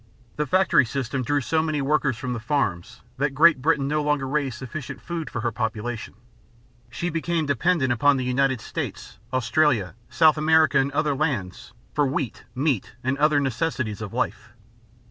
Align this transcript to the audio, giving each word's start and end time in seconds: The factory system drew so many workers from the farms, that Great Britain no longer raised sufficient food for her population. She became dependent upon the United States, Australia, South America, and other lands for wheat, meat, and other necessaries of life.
The 0.35 0.47
factory 0.47 0.83
system 0.83 1.21
drew 1.21 1.41
so 1.41 1.61
many 1.61 1.79
workers 1.79 2.17
from 2.17 2.33
the 2.33 2.39
farms, 2.39 3.01
that 3.17 3.35
Great 3.35 3.61
Britain 3.61 3.87
no 3.87 4.01
longer 4.01 4.27
raised 4.27 4.57
sufficient 4.57 4.99
food 4.99 5.29
for 5.29 5.41
her 5.41 5.51
population. 5.51 6.15
She 6.89 7.11
became 7.11 7.45
dependent 7.45 7.93
upon 7.93 8.17
the 8.17 8.25
United 8.25 8.61
States, 8.61 9.19
Australia, 9.31 9.93
South 10.09 10.39
America, 10.39 10.79
and 10.79 10.91
other 10.93 11.13
lands 11.13 11.73
for 11.93 12.07
wheat, 12.07 12.45
meat, 12.55 12.95
and 13.03 13.15
other 13.19 13.39
necessaries 13.39 14.01
of 14.01 14.11
life. 14.11 14.53